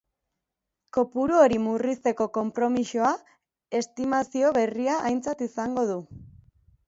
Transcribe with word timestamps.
Kopuru 0.95 1.35
hori 1.41 1.59
murrizteko 1.65 2.27
konpromisoa 2.37 3.11
estimazio 3.81 4.53
berria 4.57 4.99
aintzat 5.11 5.47
izango 5.49 5.85
du. 5.91 5.99